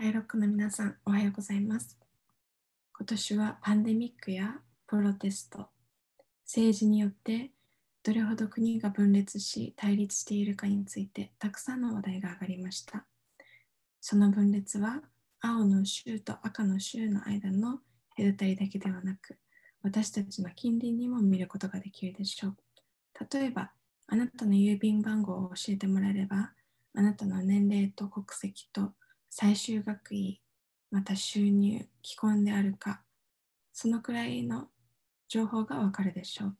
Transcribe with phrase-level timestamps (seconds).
[0.00, 1.98] ハイロックの皆さん、おはようございます。
[2.96, 4.54] 今年はパンデミックや
[4.86, 5.66] プロテスト、
[6.46, 7.50] 政治によって
[8.02, 13.04] どれほど国が分裂し対立しているかについてたくさんの話題が上がりました。
[14.00, 15.02] その分裂は
[15.42, 17.80] 青の州と赤の州の間の
[18.16, 19.36] 隔たりだけではなく、
[19.82, 22.56] 私たちの近隣にも見ることができるでしょう。
[23.30, 23.70] 例えば、
[24.06, 26.52] あなたの郵便番号を教えてもらえれば、
[26.94, 28.94] あなたの年齢と国籍と
[29.30, 30.42] 最終学位、
[30.90, 33.02] また収入、既婚であるか、
[33.72, 34.68] そのくらいの
[35.28, 36.56] 情報がわかるでしょう。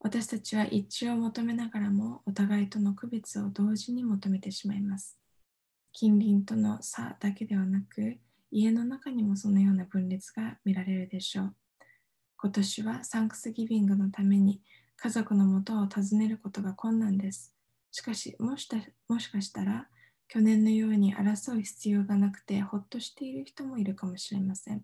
[0.00, 5.18] 私たちは一致を求めながらもお互いとの区別を同時に求めてしまいます。
[5.92, 8.18] 近隣との差だけではなく、
[8.50, 11.56] 家の中にもそのような分裂が見られるでしょう。
[12.36, 14.60] 今年はサンクスギビングのために
[14.96, 17.54] 家族のもとを訪ねることが困難です。
[17.90, 18.68] しかしもし
[19.08, 19.88] もしかしたら
[20.28, 24.82] 去年のように争う必要がなくてほっとしている人もいるかもしれません。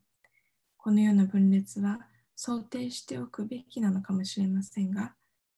[0.76, 2.00] このような分裂は
[2.34, 5.14] 想定しておくべきなのかもしれませんが、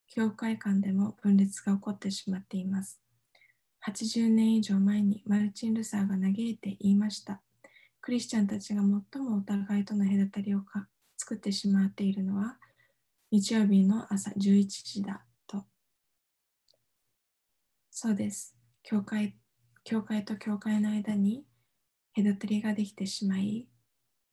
[0.09, 3.01] 教会間でも分裂が起こってしまっています。
[3.87, 7.43] 80年以上前にマルチン・ルサーが嘆いて言いました。
[8.01, 10.63] クリスチャンたちが最もお互いとの隔たりを
[11.17, 12.59] 作ってしまっているのは
[13.31, 15.65] 日曜日の朝11時だと。
[17.91, 18.55] そうです。
[18.83, 19.35] 教会
[19.85, 21.45] 教会と教会の間に
[22.17, 23.69] 隔たりができてしまい、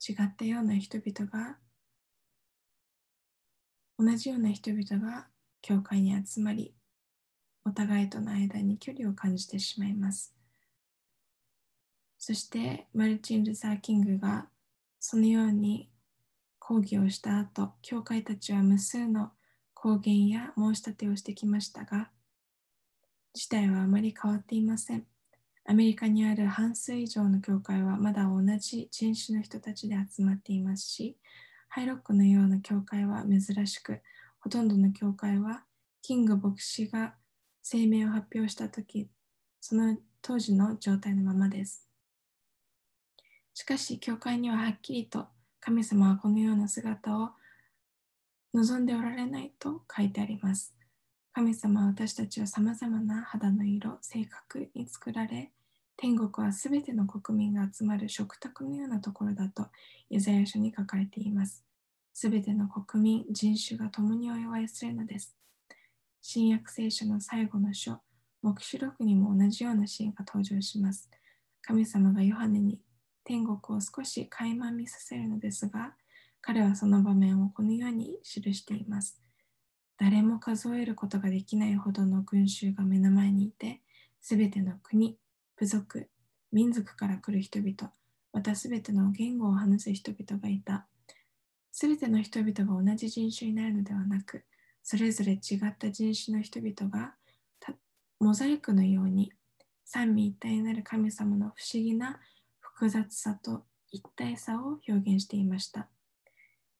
[0.08, 1.58] 違ったような人々が、
[4.00, 5.28] 同じような人々が
[5.62, 6.74] 教会に集まり、
[7.66, 10.34] お互いとの間に距離を感じてしまいます。
[12.18, 14.48] そしてマルチン・ルサー・キングが
[15.00, 15.90] そのように
[16.60, 19.32] 抗議をした後、教会たちは無数の
[19.74, 22.10] 公言や申し立てをしてきましたが、
[23.34, 25.06] 事態はあまり変わっていません。
[25.66, 31.18] アメリカにある半数以上の教会はまだ同じ人種の人たちで集まっていますし、
[31.70, 34.02] ハイロックのような教会は珍しく、
[34.40, 35.64] ほとんどの教会は
[36.02, 37.14] キング牧師が
[37.64, 39.10] 声明を発表したとき、
[39.60, 41.88] その当時の状態のままです。
[43.54, 45.28] しかし、教会にははっきりと
[45.60, 47.30] 神様はこのような姿を
[48.54, 50.76] 望んでおられないと書いてあります。
[51.34, 55.52] 神様は私たちをさまざまな肌の色、性格に作られ、
[55.96, 59.68] 天国はすべての国民が集まる食卓のようなところだと、
[60.10, 61.64] イザヤ書に書かれています。
[62.14, 65.38] すべての国民、人種が共にお祝いするのです。
[66.22, 68.02] 新約聖書の最後の書、
[68.42, 71.10] 黙示録にも同じようなシーンが登場します。
[71.62, 72.82] 神様がヨハネに
[73.24, 75.94] 天国を少し垣間見させるのですが、
[76.42, 79.22] 彼はその場面をこのように記しています。
[80.02, 83.82] 誰も数えることができないほどの群衆が目の前にいて、
[84.20, 85.16] すべての国、
[85.56, 86.10] 部族、
[86.52, 87.94] 民族から来る人々、
[88.34, 90.88] またすべての言語を話す人々がいた。
[91.72, 94.44] すべての人々が同じ人種になるのではなく、
[94.82, 97.14] それぞれ違った人種の人々が
[98.20, 99.32] モザイクのように
[99.86, 102.20] 三位一体になる神様の不思議な
[102.60, 105.90] 複雑さと一体さを表現していました。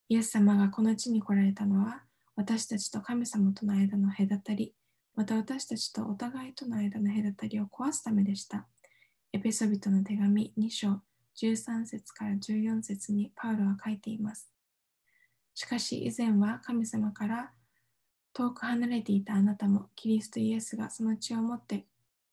[0.10, 2.02] イエス様がこの地に来られたのは、
[2.42, 4.74] 私たちと神様との間の隔たり、
[5.14, 8.66] また私たちとお互いとの間の隔たりを壊すためでした。
[9.32, 11.02] エペソビトの手紙2章
[11.40, 14.50] 13節から14節にパウロは書いています。
[15.54, 17.52] しかし以前は神様から
[18.34, 21.86] 遠く離れていたあなたもキリストイエスがその血を持って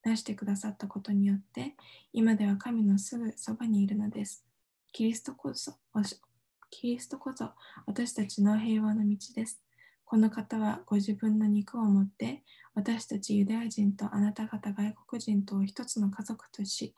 [0.02, 1.76] 出してくださったことによって
[2.14, 4.42] 今では神のすぐそばにいるのです。
[4.90, 5.74] キリストこそ
[6.70, 7.50] キリストこそ
[7.84, 9.60] 私たちの平和の道です。
[10.10, 12.42] この方はご自分の肉を持って
[12.74, 16.94] 私たちユダヤ人とあなた方外国人とを一つの家族とし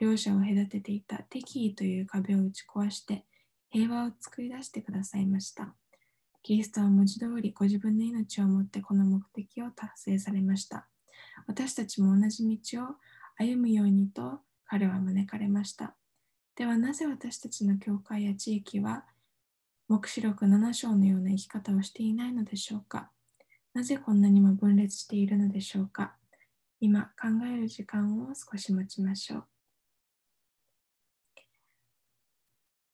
[0.00, 3.26] 両者を隔てていた敵意という壁を打ち壊して
[3.68, 5.74] 平和を作り出してくださいました。
[6.42, 10.88] キリストは文字通りご自分の命をもってこの目的を達成されました。
[11.46, 12.86] 私たちも同じ道を
[13.36, 15.94] 歩むようにと彼は招かれました。
[16.56, 19.04] ではなぜ私たちの教会や地域は
[19.88, 23.10] 黙示録7章のような生き方をしていないのでしょうか？
[23.74, 26.14] なぜこんなにも分裂しているのでしょうか？
[26.80, 29.44] 今考える時間を少し待ちましょう。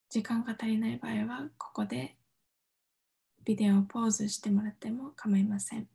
[0.09, 2.17] 時間が足りない場合はここで
[3.45, 5.87] ビデオをポーズしてもらっても構いません。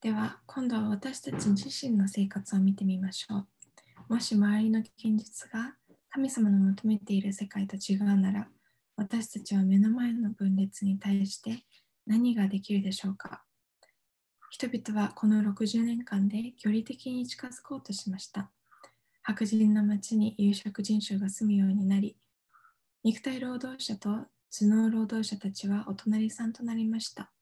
[0.00, 3.46] では、今度は私たち自身の生活を見てみましょ
[4.08, 4.14] う。
[4.14, 5.74] もし周りの現実が
[6.10, 8.48] 神様の求めている世界と違うなら、
[8.94, 11.64] 私たちは目の前の分裂に対して
[12.06, 13.42] 何ができるでしょうか
[14.50, 18.52] 人々はこの60年間で距離的に近づこうとしました。
[19.22, 22.16] 白人の町に有色人種が住むようになり、
[23.02, 24.28] 肉体労働者と頭
[24.60, 27.32] 脳労働者たちはお隣さんとなりました。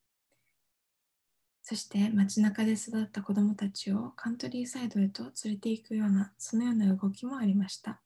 [1.69, 8.01] そして街中で育った子供たちをカントリーサイドへと連れて行くような、そのような動きもありました。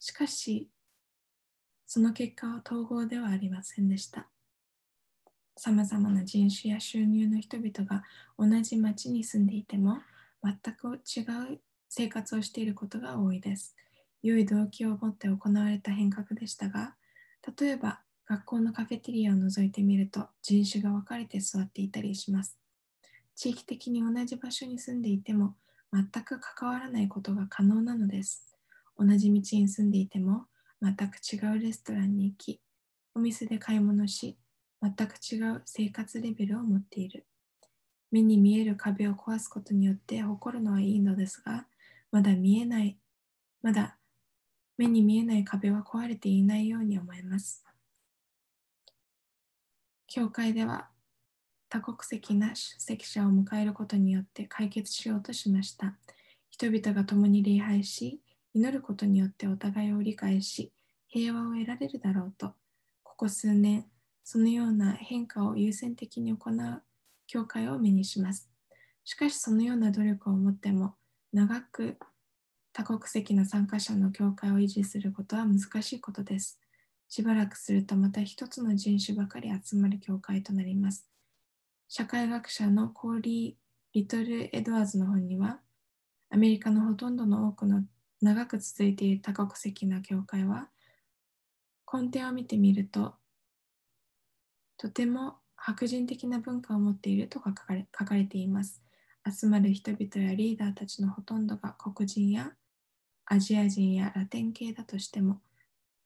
[0.00, 0.68] しかし、
[1.86, 4.26] その結果は統合ではありませんでした。
[5.56, 8.02] さまざまな人種や収入の人々が
[8.36, 9.98] 同じ町に住んでいても
[10.42, 11.20] 全く違
[11.54, 13.76] う生活をしていることが多いです。
[14.24, 16.96] 良い動機を持って行われた変革でしたが、
[17.60, 22.58] 例えば学校のカフェテリアを覗いてみると人種が分かれて座っていたりします。
[23.36, 25.54] 地域的に同じ場所に住んでいても
[25.92, 28.56] 全く関わらないことが可能なのです。
[28.98, 30.46] 同じ道に住んでいても
[30.82, 32.60] 全く違うレストランに行き、
[33.14, 34.36] お店で買い物し、
[34.82, 37.26] 全く違う生活レベルを持っている。
[38.10, 41.66] 目に見える壁を壊すことによって誇るのはいいのですが、
[42.10, 42.98] まだ見えない、
[43.62, 43.98] まだ
[44.78, 47.65] 目に見えない壁は壊れていないように思えます。
[50.06, 50.88] 教会では
[51.68, 55.96] 多国籍な出席者を迎えることによって解決しようとしました。
[56.48, 58.20] 人々が共に礼拝し、
[58.54, 60.72] 祈ることによってお互いを理解し、
[61.08, 62.54] 平和を得られるだろうと、
[63.02, 63.84] ここ数年、
[64.24, 66.82] そのような変化を優先的に行う
[67.26, 68.48] 教会を目にします。
[69.04, 70.94] しかしそのような努力を持っても
[71.32, 71.98] 長く
[72.72, 76.60] 多国籍な参加者の教会を維持することは難しいことです。
[77.08, 81.08] しばらくするとまた一つの人種ばかり集まる教会となります。
[81.88, 83.54] 社会学者のコーリー・
[83.92, 85.60] リトル・エドワーズの本には
[86.30, 87.84] アメリカのほとんどの多くの
[88.20, 90.68] 長く続いている多国籍な教会は
[91.92, 93.14] 根底を見てみると
[94.78, 98.82] とても白人的な文化を持っていると書かれ書かれています。
[99.28, 102.52] 集まる人々やリーダーたちのほとんどが黒人や
[103.24, 105.40] アジア人やラテン系だとしても、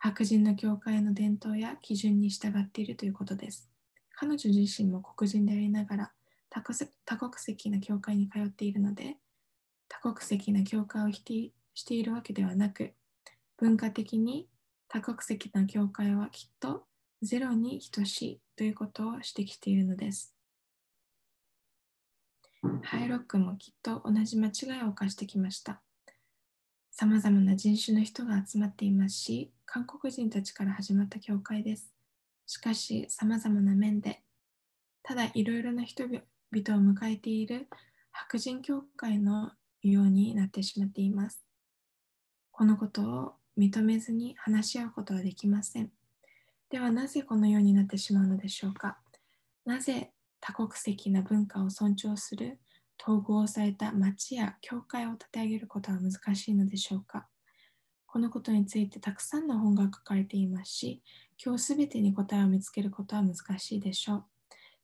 [0.03, 3.69] 白人の教会の伝統や基準に従っているということです。
[4.17, 6.13] 彼女自身も黒人でありながら
[6.49, 9.19] 多国籍な教会に通っているので、
[9.89, 12.95] 多国籍な教会を否定しているわけではなく、
[13.59, 14.49] 文化的に
[14.89, 16.87] 多国籍な教会はきっと
[17.21, 20.35] ゼロに等しいということを指摘しているのです。
[22.85, 25.83] ハイロックもきっと同じ間違いを犯してきました。
[26.91, 31.95] さまざまな人種の人が集まっていますし、韓国人たちから始まった教会です。
[32.45, 34.21] しかし、さまざまな面で、
[35.05, 36.19] ただいろいろな人々
[36.91, 37.69] を迎えている
[38.11, 39.53] 白人教会の
[39.85, 41.41] ようになってしまっています。
[42.51, 45.93] このことを認めずに話し合うことはできません。
[46.69, 48.99] ではなぜこのようになってしまうのでしょうか
[49.65, 50.11] なぜ
[50.41, 52.59] 多国籍な文化を尊重する
[53.01, 57.29] 統合された町や教会を立て上げることは難しいのでしょうか
[58.13, 61.01] このことについてたくさんの本が書かれていますし、
[61.43, 64.25] 今日すべてに答えを見つけることは難しいでしょう。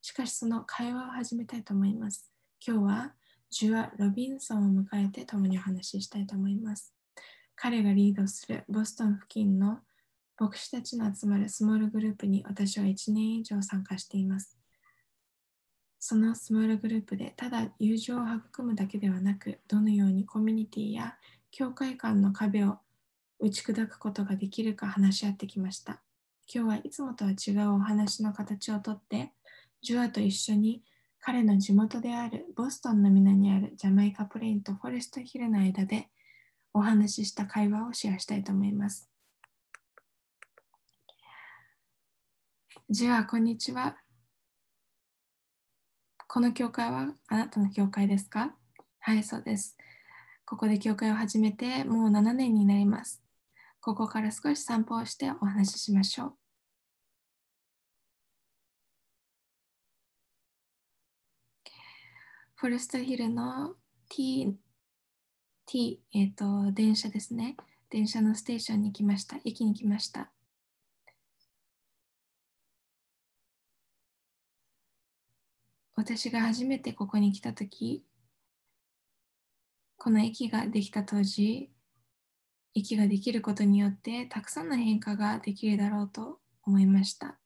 [0.00, 2.30] しかしその会話を始めたいと思います。
[2.64, 3.14] 今日は
[3.50, 6.94] ジュア・ロビンソンを迎えて共にお話ししたいと思います。
[7.56, 9.80] 彼がリードするボストン付近の
[10.38, 14.56] 牧師たちの集まるスモールグループに私は1年以上参加しています。
[15.98, 21.16] そのスモールグループでただ友情を育むだけではなく、どのようにコミュニティや
[21.50, 22.78] 教会間の壁を
[23.38, 26.00] 打ち砕くことができるか話し合ってきました。
[26.52, 29.32] 今日はいつもとは違うお話の形をとって、
[29.82, 30.82] ジュアと一緒に
[31.20, 36.08] 彼の地元であるボストンの南にあるジャマイカプレインとフォレストヒルの間で
[36.72, 39.10] お話しした会話をシェアしたいと思います。
[42.88, 43.96] ジュア、こんにちは。
[46.28, 48.54] この教会はあなたの教会ですか？
[49.00, 49.76] はい、そうです。
[50.44, 53.25] ここで教会を始めてもう7年になります。
[53.86, 56.34] ここから少し散歩をしてお話ししましょう。
[62.56, 63.76] フォレストヒルの
[64.08, 64.56] T、
[65.66, 67.56] T、えっ、ー、と、電車ですね。
[67.88, 69.36] 電車のステーションに来ました。
[69.44, 70.32] 駅に来ました。
[75.94, 78.04] 私が初めてここに来た時
[79.96, 81.70] この駅ができた当時
[82.76, 87.38] 駅ができることによってたくさんの変化ができるだろうと思いました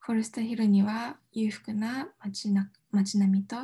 [0.00, 3.56] フォレストヒルには裕福な街な街並みと、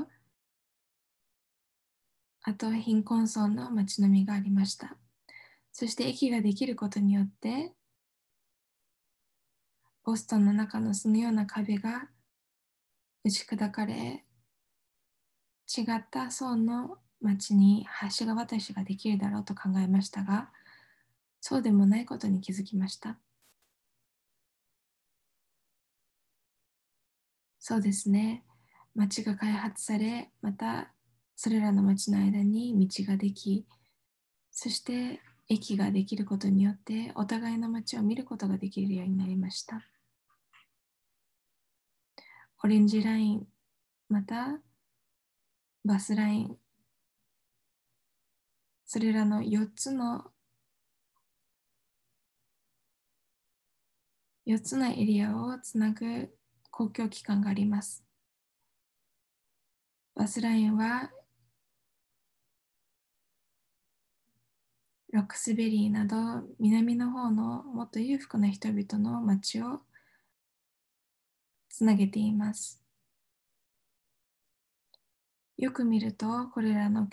[2.42, 4.96] あと貧困層の街並みがありました。
[5.72, 7.72] そして駅ができることによって、
[10.04, 12.08] ボストンの中のそのような壁が
[13.24, 14.24] 打ち砕かれ、
[15.76, 17.86] 違った層の町に
[18.18, 20.50] 橋が渡しができるだろうと考えましたが、
[21.40, 23.18] そうでもないことに気づきました。
[27.58, 28.44] そうですね。
[28.94, 30.92] 町が開発され、また
[31.34, 33.66] それらの町の間に道ができ、
[34.52, 39.82] そして駅ができることによってお互いの街を見ることができるようになりました。
[42.62, 43.46] オレンジライン、
[44.08, 44.60] また
[45.84, 46.56] バスライン、
[48.86, 50.30] それらの4つの
[54.46, 56.32] 4つのエリアをつなぐ
[56.70, 58.04] 公共機関があります。
[60.14, 61.10] バスラインは
[65.12, 69.80] ロックスベリーなど南の方のもっと裕福な人々の町を
[71.68, 72.80] つなげています。
[75.56, 77.08] よく見るとこれらの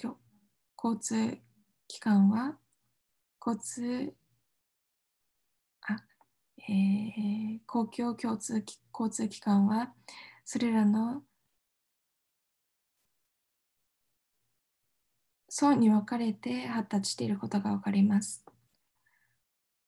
[0.77, 1.39] 交通
[1.87, 2.57] 機関は
[3.45, 4.13] 交通
[5.81, 5.97] あ、
[6.69, 8.63] えー、公共共通
[8.93, 9.93] 交通機関は
[10.45, 11.23] それらの
[15.49, 18.43] 層に分かれて発達していることが分かります。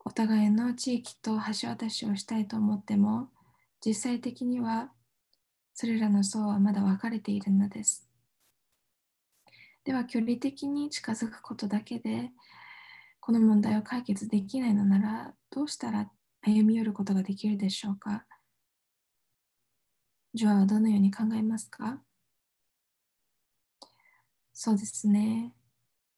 [0.08, 3.30] お互いの地域と橋渡しをしたいと思っても、
[3.84, 4.92] 実際的には
[5.74, 8.08] それらの層はまだ分かれているのです。
[9.86, 12.32] では、距離的に近づくことだけで、
[13.20, 16.10] この問題を解決できないのなら、どうしたら
[16.42, 18.26] 歩み寄ることができるでしょうか？
[20.34, 22.02] ジョアはどのように考えますか？
[24.54, 25.54] そうですね。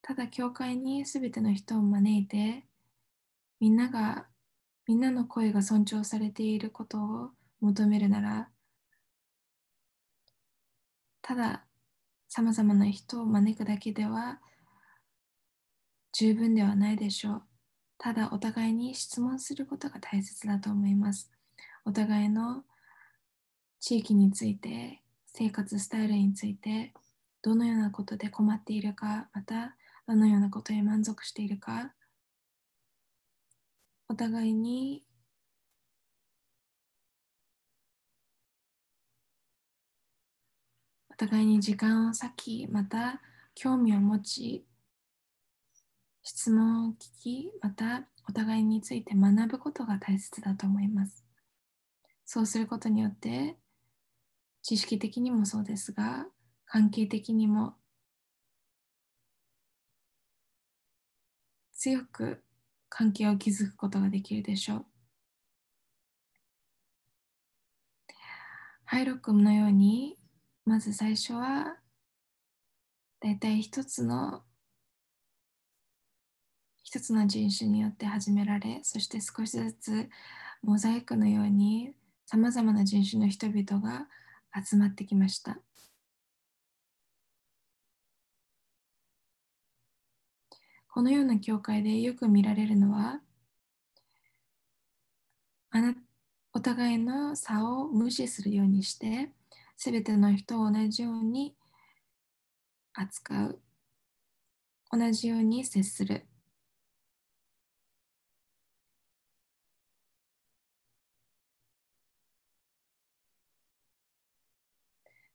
[0.02, 2.66] ただ、教会にすべての人を招いて、
[3.60, 4.30] みんなが、
[4.88, 7.32] みんなの声が尊重されていることを
[7.62, 8.50] 求めるなら、
[11.22, 11.67] ただ、
[12.29, 14.39] さまざまな人を招くだけでは
[16.13, 17.43] 十分ではないでしょう。
[18.00, 21.31] ただ、お互いに質問することが大切だと思います。
[21.86, 22.63] お互いの
[23.79, 26.93] 地域について、生活スタイルについて、
[27.43, 29.75] どのようなことで困っているか、また
[30.07, 31.93] どのようなことに満足しているか、
[34.10, 35.03] お互いに
[41.20, 43.20] お互いに時間を割き、また
[43.56, 44.68] 興味を持ち、
[46.22, 51.26] 質問を聞き、またお互いについて学ぶことが大切だと思います。
[52.24, 53.58] そうすることによって、
[54.62, 56.28] 知識的にもそうですが、
[56.68, 57.74] 関係的にも
[61.74, 62.44] 強く
[62.90, 64.86] 関係を築くことができるでしょう。
[68.86, 70.17] ハイロックのように
[70.68, 71.78] まず最初は
[73.22, 74.44] だいたい一つの
[76.84, 80.10] 一つの人種によって始められそして少しずつ
[80.62, 81.94] モザイクのように
[82.26, 84.08] さまざまな人種の人々が
[84.62, 85.58] 集まってきました。
[90.90, 93.22] このような教会でよく見られるのは、
[95.70, 95.96] あな
[96.52, 99.32] お互いの差を無視するようにして、
[99.77, 101.55] すべての人を同じように
[102.93, 103.62] 扱う。
[104.91, 106.25] 同じように接する。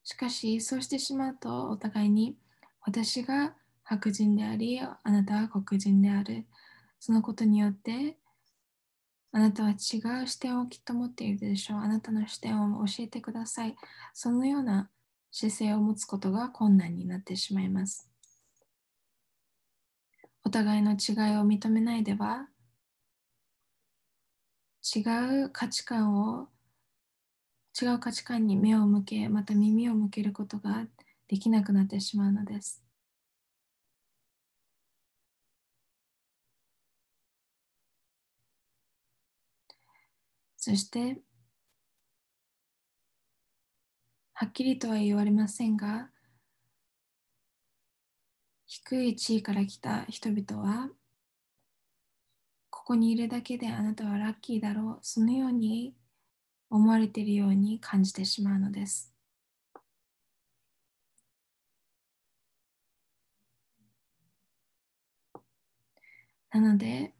[0.05, 2.37] しかし、そうしてしまうと、お互いに
[2.83, 6.47] 私が白人であり、あなたは黒人である。
[7.01, 8.17] そのことによって、
[9.33, 11.79] あなたは違う視点をきっと持っているでしょう。
[11.79, 13.77] あなたの視点を教えてください。
[14.15, 14.91] そのような
[15.31, 18.09] 姿勢を持つことが困難になってしまいます。
[20.45, 22.49] お互いの違いを認めないでは、
[24.83, 25.01] 違
[25.45, 26.49] う価値観を
[27.81, 30.87] 違う価値観に目を向け、また耳を向けることが
[31.29, 32.83] できなくなってしまうのです。
[40.65, 41.21] そして、
[44.35, 46.09] はっきりとは言われませんが、
[48.67, 50.91] 低い地位から来た人々は、
[52.71, 54.99] ここにいるだけであなたはラッキーだろう。
[55.03, 55.97] そのように
[56.71, 59.13] 思われているように感じてしまうのです。
[66.53, 67.13] なので、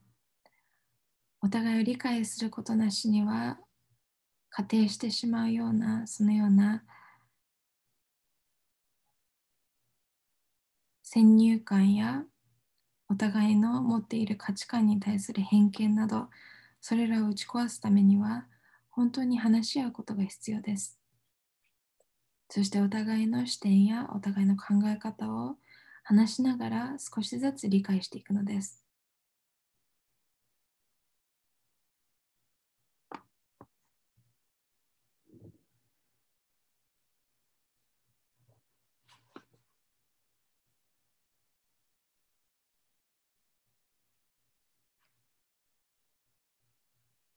[1.43, 3.59] お互いを理解することなしには
[4.51, 6.85] 仮定してしまうような、そのような
[11.05, 12.25] 先入観や
[13.09, 16.31] お互いの持っている価値観に対する偏見など、
[16.81, 18.47] それらを打ち壊すためには、
[18.91, 20.99] 本当に話し合うことが必要です。
[22.51, 25.57] そしてお互いの視点やお互いの考え方を
[26.05, 28.82] 話しながら少しずつ理解していくのです。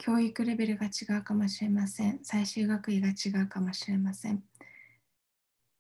[0.06, 2.20] 教育レベルが違うかもしれません。
[2.22, 4.44] 最終学位が違うかもしれません。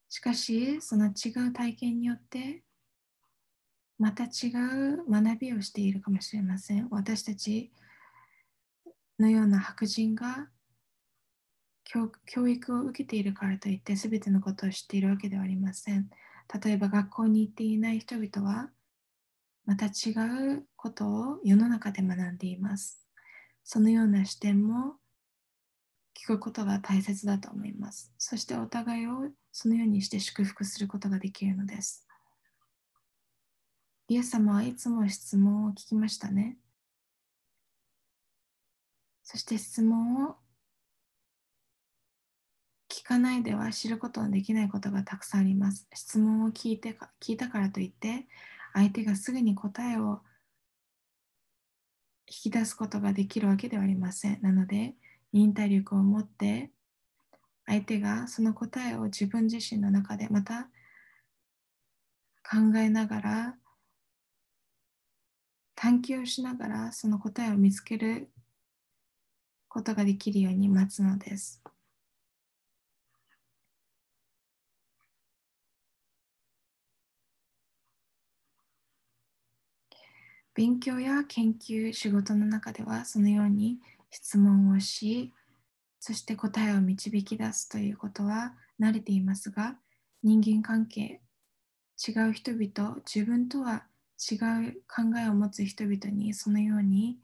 [0.09, 2.63] しかし、その違う体験によって、
[3.99, 4.49] また違
[4.97, 6.87] う学びをしているかもしれません。
[6.89, 7.71] 私たち
[9.19, 10.49] のような白人が
[11.83, 16.09] 教育を受けているからといって全てのことを知っているわけではありません。
[16.63, 18.71] 例えば学校に行っていない人々は
[19.67, 20.13] また違
[20.55, 23.04] うことを世の中で学んでいます。
[23.65, 24.93] そのような視点も
[26.15, 28.13] 聞くことが大切だと思います。
[28.17, 32.07] そしてお互いをそのようにして祝福することができるのです。
[34.07, 36.57] イエス様はいつも質問を聞きましたね。
[39.23, 40.35] そして質問を
[42.87, 45.87] 聞かないでは知ることのできないことがたくさんあります。
[45.95, 48.27] 質問を聞いてか聞いたからといって、
[48.73, 50.21] 相手がすぐに答えを
[52.27, 54.41] 引き出すことができるわけではありません。
[54.41, 54.95] なので、
[55.33, 56.71] 忍耐力を持って
[57.65, 60.69] 相手がその答えを自分自身の中でまた
[62.49, 63.55] 考えながら
[65.75, 68.29] 探求しながらその答えを見つける
[69.67, 71.61] ことができるように待つのです。
[80.55, 83.77] 勉強や研究、仕事の中ではそのように
[84.09, 85.33] 質問をし、
[85.99, 89.75] そして答えを導き出すということは慣れていますが、
[90.23, 91.19] 人間関係、
[92.07, 93.83] 違う人々、自分とは
[94.31, 97.17] 違う考えを持つ人々にそのように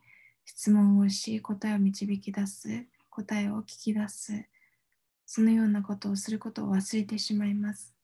[0.44, 4.46] 質問をし、答えを導き出す、答えを聞き出す、
[5.26, 8.01] そのようなことをすることを忘れてしまいます。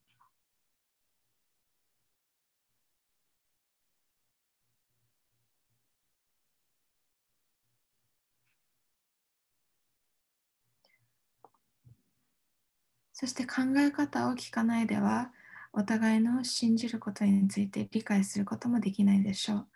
[13.19, 15.34] そして考え方を聞かないでは、
[15.73, 19.67] お互いの信じることについて理解することもできないでしょう。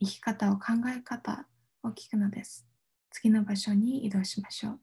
[0.00, 1.46] 生き方を考え方
[1.82, 2.66] を聞くのです。
[3.10, 4.80] 次の場所に移動しましょう。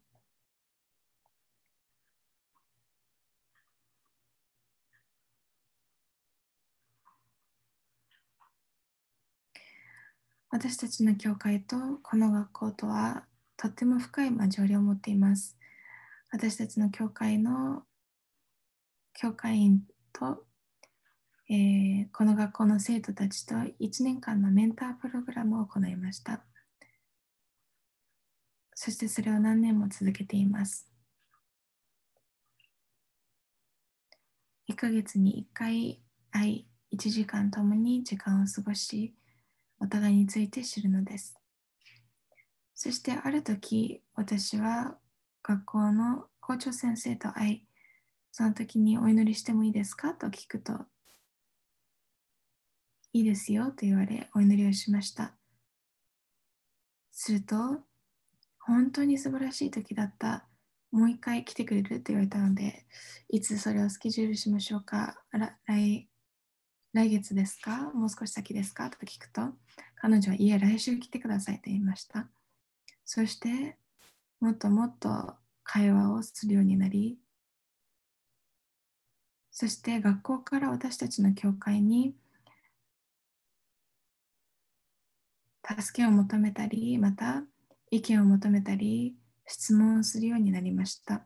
[10.52, 13.26] 私たちの教会とこの学校とは
[13.58, 15.58] とっても深い交わりを持っています。
[16.34, 17.84] 私たちの教会の
[19.14, 20.44] 教会員と、
[21.48, 26.44] えー、この学校の生徒たちと1年間のメンタープログラムを行いました。
[28.74, 30.90] そしてそれを何年も続けています。
[34.72, 39.14] 1ヶ月に1回会い、1時間ともに時間を過ごし、
[39.80, 41.36] お互いについて知るのです。
[42.74, 44.98] そしてある時、私は
[45.44, 47.68] 学校の校長先生と会い、
[48.32, 50.14] その時にお祈りしてもいいですか？
[50.14, 50.86] と聞くと、
[53.12, 55.34] いいですよと言われ、お祈りをしました。
[57.12, 57.82] すると、
[58.58, 60.48] 本当に素晴らしい時だった。
[60.92, 62.86] もう一回来てくれると言われたので、
[63.30, 65.24] いつそれをスケジュールしましょうか？
[65.68, 66.10] 来
[66.94, 67.92] 来月ですか？
[67.94, 68.90] もう少し先ですか？
[68.90, 69.42] と聞くと、
[69.96, 72.30] 彼女はいえ、来週来てくださいと言いました。
[73.06, 73.78] そして、
[74.44, 77.18] もっともっと会話をするようになり、
[79.52, 82.14] そして学校から私たちの教会に
[85.66, 87.44] 助けを求めたり、また
[87.90, 89.16] 意見を求めたり、
[89.48, 91.26] 質問をするようになりました。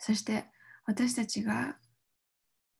[0.00, 0.46] そして
[0.84, 1.76] 私たちが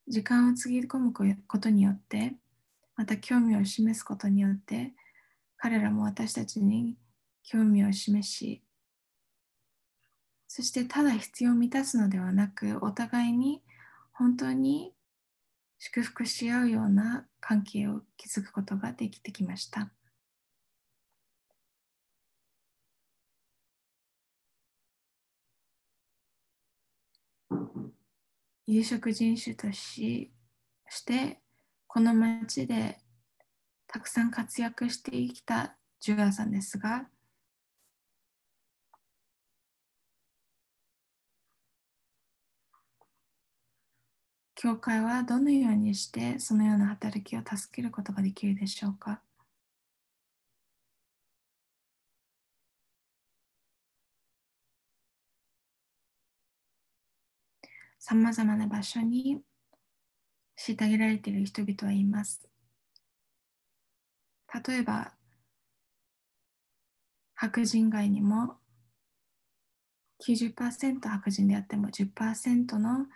[0.09, 2.33] 時間をつぎ込むことによって、
[2.97, 4.91] また興味を示すことによって、
[5.55, 6.97] 彼らも私たちに
[7.43, 8.63] 興味を示し、
[10.47, 13.63] そしてただ必要を満たすのではなく、お互いに
[14.11, 14.93] 本当に
[15.79, 19.91] 祝福し合うような関係を築くことができてきました。
[28.67, 30.31] 有色人種とし
[30.87, 31.41] して
[31.87, 32.99] この町で
[33.87, 37.07] たくさん活躍してきたジュガーさんですが
[44.61, 49.19] 教会はどのようにしてそのような働きを助けることができるでしょうか？
[57.97, 59.41] さまざまな場所に
[60.57, 62.47] 虐げられている人々はいます。
[64.65, 65.13] 例えば、
[67.35, 68.57] 白人外にも
[70.19, 73.07] 90%白人であっても10%の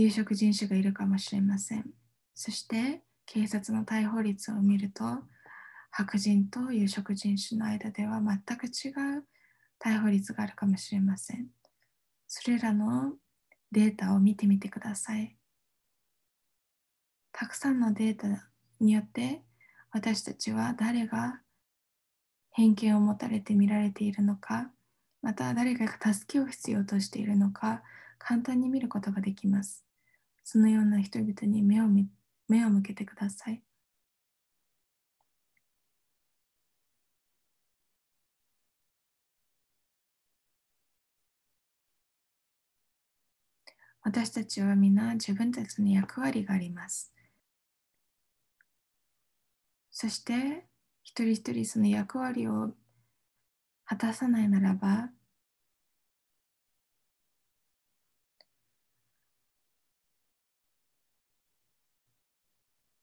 [0.00, 1.84] 有色人種がいるかもしれません。
[2.32, 5.04] そして警察の逮捕率を見ると
[5.90, 9.24] 白人と有色人種の間では全く違う
[9.82, 11.48] 逮捕率があるかもしれません。
[12.28, 13.14] それらの
[13.72, 15.36] データを見てみてください。
[17.32, 19.42] たくさんのデータによって
[19.90, 21.40] 私たちは誰が
[22.52, 24.70] 偏見を持たれて見られているのか、
[25.22, 27.82] また誰が助けを必要としているのか、
[28.18, 29.87] 簡単に見ることができます。
[30.50, 31.84] そのような人々に目を
[32.48, 33.62] 目を向けてください。
[44.00, 47.12] 私たちは皆自分たちの役割があります。
[49.90, 50.66] そして
[51.02, 52.70] 一人一人その役割を
[53.84, 55.10] 果たさないならば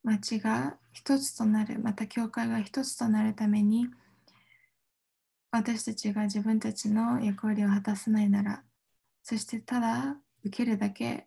[0.06, 3.88] 町が一つとなるまた教会が一つとなるために
[5.50, 8.62] 私たちが自分たちの役割を果たさないなら
[9.24, 11.26] そしてただ受けるだけ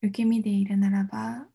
[0.00, 1.46] 受け身でいるならば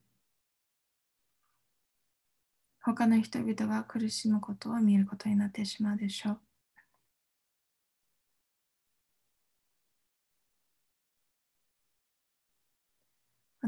[2.83, 6.46] 他の人々が苦しむことを見ることになってしまうでしょう。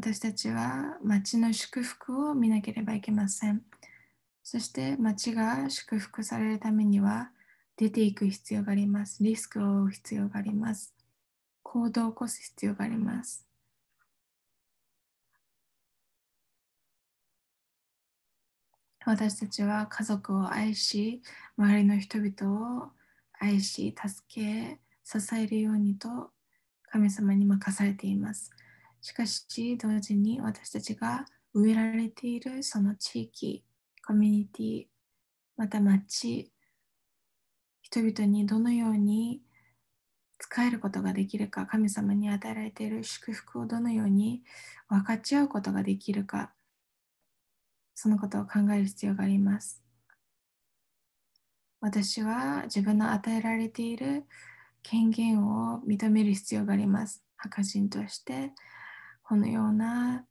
[0.02, 3.64] 私たちは町の祝福を見なければいけません。
[4.46, 7.32] そして町が祝福されるためには
[7.76, 9.22] 出ていく必要があります。
[9.22, 10.96] リスクを負う必要があります。
[11.64, 13.46] 行動を起こす必要があります。
[19.06, 21.22] 私たちは家族を愛し、
[21.58, 22.90] 周りの人々を
[23.38, 26.32] 愛し、助け、支えるようにと
[26.90, 28.52] 神様に任されています。
[29.02, 33.64] しかし、同時に私たちが植えられているその地域、
[34.06, 34.86] コミュニティ、
[35.58, 36.52] また町、
[37.82, 39.42] 人々にどのように
[40.38, 44.44] 使えることができるか、神様に与えられている祝福をどのように
[44.88, 46.54] 分かち合うことができるか、
[47.96, 49.84] そのことを考える必要があります。
[51.82, 54.26] 私は自分の与えられている
[54.84, 57.24] 権限を認める必要があります。
[57.38, 58.52] 白人として、
[59.30, 60.26] このような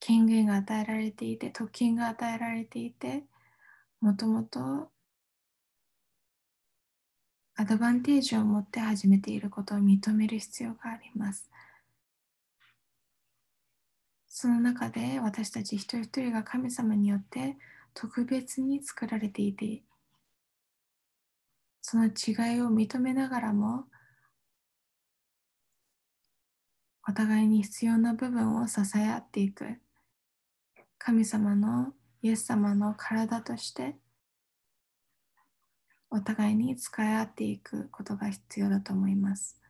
[0.00, 3.24] 権限が与えられていて、特権が与えられていて、
[4.00, 4.88] もともと
[7.56, 11.50] アドバンテージを持って始めていることを認める必要があります。
[14.26, 17.58] その中で私たち一人一人が神様によって
[17.92, 19.82] 特別に作られていて、
[21.82, 23.84] その違いを認めながらも、
[27.10, 29.80] お互いに必要な部分を支え合っていく。
[30.96, 31.92] 神様の
[32.22, 33.96] イエス様の体として
[36.08, 39.60] お互いに使い合っていくことが必要だと思います。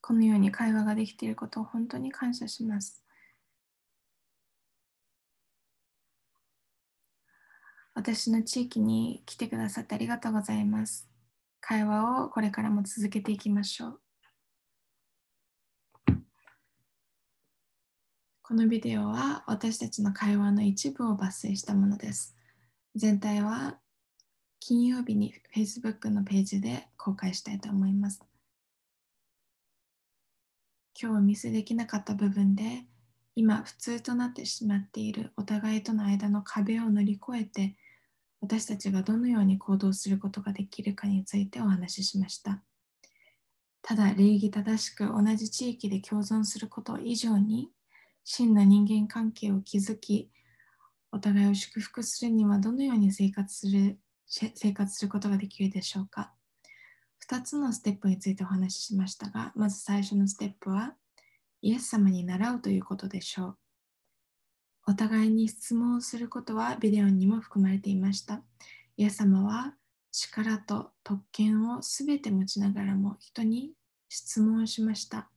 [0.00, 3.04] このように会話ができていることを本当に感謝します。
[7.92, 11.15] 私の地域に来てくださってありがとうございます。
[11.68, 14.00] 会話をこれからも続けていきましょう。
[18.40, 22.36] このビデオは私たちの会話の一部を抜粋したものです。
[22.94, 23.80] 全体は
[24.60, 28.22] 金曜日に Facebook のページで公開したいと思います。
[31.02, 32.84] 今日お見せできなかった部分で
[33.34, 37.76] 今普通となってしまっているお互いとの間の壁を乗り越えて
[38.40, 42.62] 私たちがどのように行動することができるかについてお話ししました。
[43.82, 47.70] ただ礼儀正しく同じ地域で共存すること以上に
[48.24, 50.28] 真の人間関係を築き
[51.12, 56.32] お互いを祝福するにはどのように生活する生活することができるでしょうか
[57.30, 60.94] 2つのステップについてお話ししましたがまず最初のステップは
[61.62, 63.58] イエス様に習うということでしょう
[64.86, 68.42] お互いに質問することはビデオにも含まれていました
[68.96, 69.74] イエス様は
[70.12, 73.72] 力と特権をすべて持ちながらも人に
[74.08, 75.28] 質問しました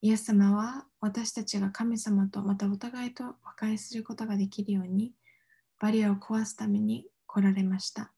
[0.00, 5.12] イエス様は私たちが神様とまたお互いと和解することができるように
[5.80, 8.12] バリアを壊すために来られました。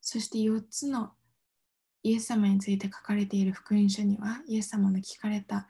[0.00, 1.10] そして4つの
[2.02, 5.68] イエス様について書かれている福音書にはイエス様の聞かれた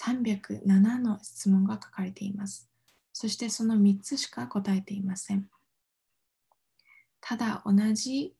[0.00, 2.70] 307の質問が書かれています。
[3.18, 5.48] そしてその3つしか答えていません。
[7.22, 8.36] ただ同じ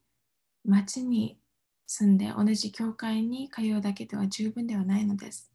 [0.67, 1.41] 町に
[1.87, 5.51] 住んで同じ教会に通うだけでは十分ではないのです。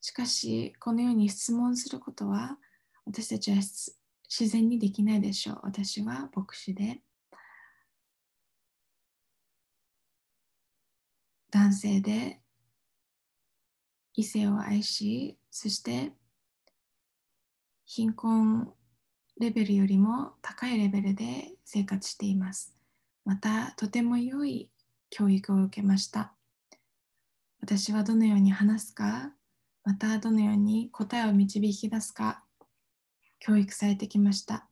[0.00, 2.58] しかし、このように質問することは
[3.06, 3.94] 私たちは自
[4.50, 5.60] 然にできないでしょう。
[5.62, 7.00] 私は牧師で、
[11.52, 12.40] 男性で
[14.14, 16.12] 異性を愛し、そして
[17.94, 18.72] 貧困
[19.38, 22.74] レベルよりも高いレベルで生活しています。
[23.26, 24.70] また、とても良い
[25.10, 26.32] 教育を受けました。
[27.60, 29.34] 私はどのように話すか？
[29.84, 32.42] またどのように答えを導き出すか？
[33.40, 34.66] 教育されてきました。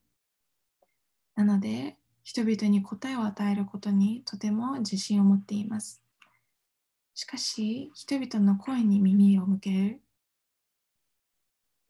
[1.34, 6.02] なので、人々に答えを与えることにとても自信を持っています。
[7.12, 10.00] しかし、人々の声に耳を向ける、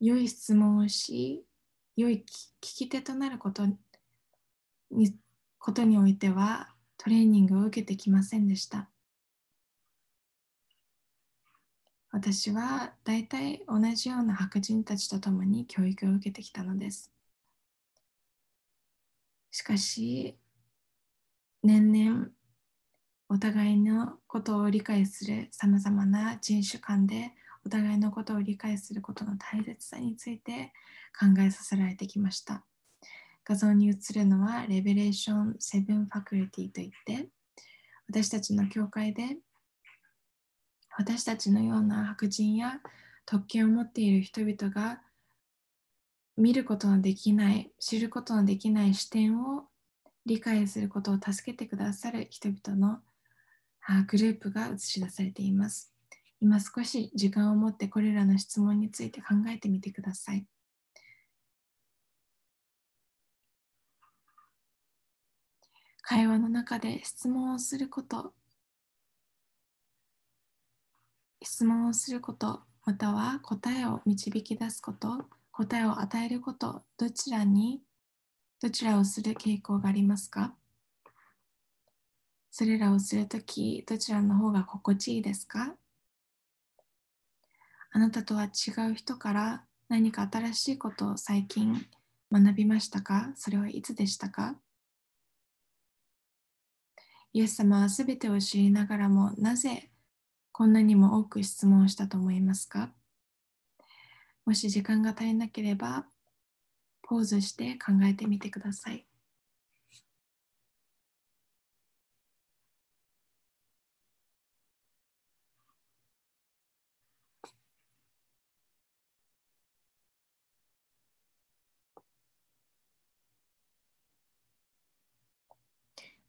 [0.01, 1.45] 良い質問をし、
[1.97, 3.67] 良い聞き手となること
[4.91, 5.15] に
[5.59, 8.89] ことにおいてはトレーニングを受けてきませんでした。
[12.11, 17.13] 私は大体同じような白人たちと共に教育を受けてきたのです。
[19.51, 20.37] しかし、
[21.63, 22.29] 年々
[23.29, 27.33] お互いのことを理解するさまざまな人種間で
[27.65, 30.73] お互いのことを理解することの大切さについて
[31.19, 32.65] 考えさせられてきました。
[33.45, 37.29] 画像に映るのはレベレーション7ファクリティといって
[38.09, 39.39] 私たちの教会で
[40.97, 42.81] 私たちのような白人や
[43.27, 45.01] 特権を持っている人々が
[46.37, 49.65] 見ることのできない知ることのできない視点を
[50.27, 53.01] 理解することを助けてくださる人々の
[54.07, 55.93] グループが映し出されています。
[56.41, 60.47] 今少し時間を持ってこれらの質問について考えてみてください。
[66.03, 68.33] 会話の中で質問をすること
[71.43, 77.81] 質問をすること、または答えを導き出すこと、答えを与えること、どちらに、
[78.61, 80.55] どちらをする傾向がありますか？
[82.51, 85.75] それらをするとき、どちらの方が心地いいですか？
[87.93, 91.87] あなたとは違う人から何か新しいことを最近
[92.31, 93.33] 学びましたか？
[93.35, 94.55] それはいつでしたか？
[97.33, 99.91] イエス様はすべてを知りながらもなぜ
[100.53, 102.91] こんなにも多く質問をしたと思いますか？
[104.47, 106.07] もし時間が足りなければ、
[107.03, 109.05] ポーズして考えてみてください。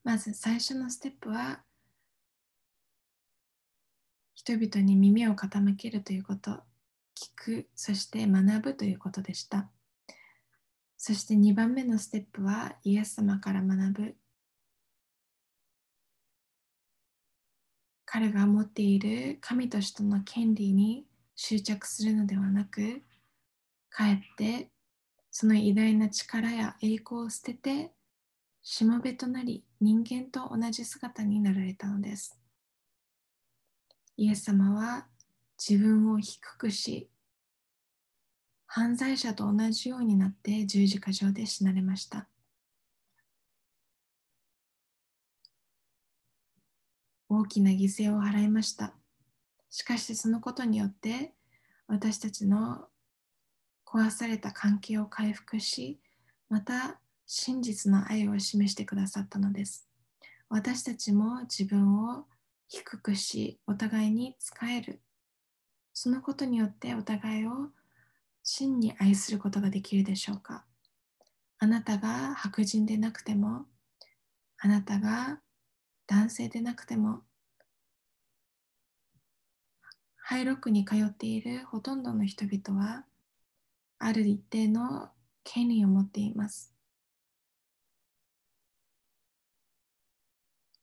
[0.04, 1.62] まず最初のステップは
[4.34, 9.70] 人々に耳を傾けるということ、聞く、そして学ぶということでした。
[10.98, 14.16] そして2番目のステップはイエス様から学ぶ。
[18.06, 23.04] 彼が持っている神としての権利に執着するのではなく、
[23.92, 24.72] かえって
[25.30, 27.92] その偉大な力や栄光を捨てて、
[28.63, 32.38] しもべとなり人間と同じ姿になられたのです。
[34.17, 35.08] イエス様は
[35.58, 37.10] 自分を低くし、
[38.67, 42.28] 犯罪者と同じようになって十字架上で死なれました。
[47.28, 48.93] 大きな犠牲を払いました。
[49.69, 51.34] しかしそのことによって
[51.88, 52.88] 私たちの
[53.86, 56.00] 壊された関係を回復し、
[56.50, 57.00] また
[57.34, 59.88] 真実の愛を示してくださったのです。
[60.50, 62.26] 私たちも自分を
[62.67, 65.00] 低くし、お互いに仕える。
[65.94, 67.70] そのことによってお互いを
[68.44, 70.65] 真に愛することができるでしょうか
[71.58, 73.65] あなたが白人でなくても、
[74.58, 75.39] あなたが
[76.08, 77.22] 男性でなくても、
[80.17, 83.06] ハイロックに通っているほとんどの人々は、
[84.00, 85.12] ある一定の
[85.46, 86.71] 権利を持っています。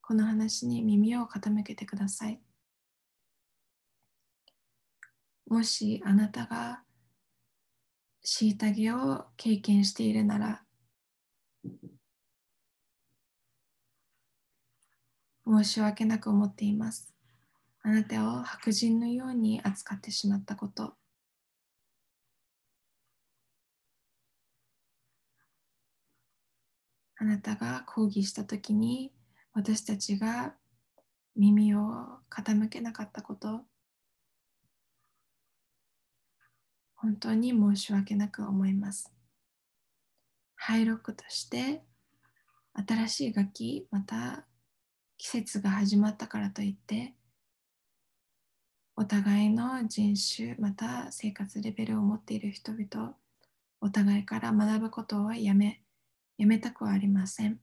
[0.08, 2.40] この話に耳を傾けてください。
[5.46, 6.82] もしあなたが
[8.24, 10.64] 虐げを経験しているなら、
[15.46, 17.12] 申し訳なく思っています。
[17.82, 20.94] あなたを白人のように扱ってしまったこと。
[27.16, 29.12] あなたが抗議したときに
[29.58, 30.54] 私たちが
[31.34, 31.80] 耳を
[32.30, 33.62] 傾けなかったこと。
[36.94, 39.12] 本当に申し訳なく思います。
[40.54, 41.82] ハイロックとして
[42.86, 44.46] 新しい楽器また
[45.16, 47.14] 季節が始まったからといって
[48.94, 53.16] お互いの人種また生活レベルを持っている人々
[53.80, 55.82] お互いから学ぶことをやめ
[56.36, 57.58] やめたくはありません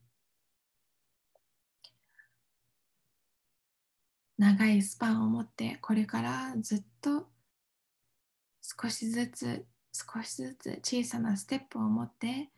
[4.38, 7.26] 長いスパンを持ってこれからずっと
[8.62, 12.50] 少しずつ少しずつ小さなステップを持って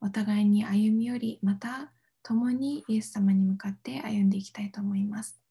[0.00, 5.43] お互いに歩み寄りまた共にイエス様に向かって歩んでいきたいと思います。